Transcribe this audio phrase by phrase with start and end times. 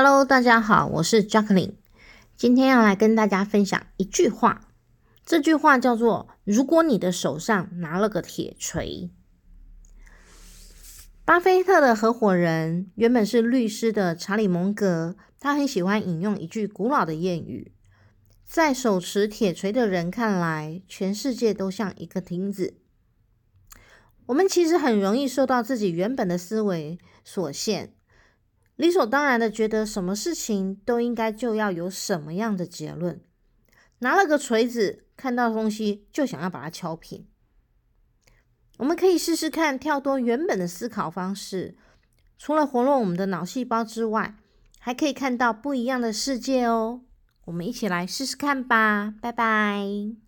[0.00, 1.72] Hello，大家好，我是 Jacqueline，
[2.36, 4.60] 今天要来跟大家分享一句话。
[5.26, 9.10] 这句话叫做：“如果你的手上拿了个铁锤。”
[11.26, 17.72] 巴菲特的合伙人原本是律师的查理·蒙格，他很喜欢引用一句古老的谚语
[18.46, 22.74] ：“在手持铁锤的人看来，全世界都像一个钉子。”
[24.26, 27.94] 我们其实很容易受到自己原本的思维所限。
[28.78, 33.20] 理所当然的觉得什么事情都应该就要有什么样的结论，
[33.98, 37.26] 拿了个锤子，看到东西就想要把它敲平。
[38.78, 41.76] 我们可以试试看跳脱原本的思考方式，
[42.38, 44.36] 除了活络我们的脑细胞之外，
[44.78, 47.00] 还可以看到不一样的世界哦。
[47.46, 50.27] 我们一起来试试看吧，拜拜。